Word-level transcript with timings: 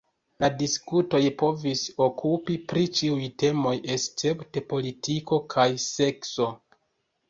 La 0.43 0.47
diskutoj 0.61 1.21
povis 1.41 1.83
okupi 2.07 2.57
pri 2.73 2.87
ĉiuj 3.01 3.29
temoj 3.45 3.77
escepte 4.01 4.67
politiko 4.75 5.45
kaj 5.57 5.71
sekso. 5.91 6.55